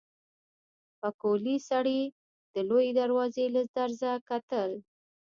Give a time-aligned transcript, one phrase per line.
[0.99, 2.01] پکولي سړي
[2.53, 4.71] د لويې دروازې له درزه کتل.